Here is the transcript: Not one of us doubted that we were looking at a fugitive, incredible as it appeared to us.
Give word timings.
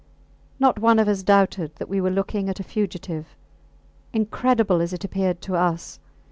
Not 0.59 0.79
one 0.79 0.97
of 0.97 1.07
us 1.07 1.21
doubted 1.21 1.75
that 1.75 1.87
we 1.87 2.01
were 2.01 2.09
looking 2.09 2.49
at 2.49 2.59
a 2.59 2.63
fugitive, 2.63 3.35
incredible 4.13 4.81
as 4.81 4.93
it 4.93 5.03
appeared 5.03 5.41
to 5.43 5.53
us. 5.55 5.99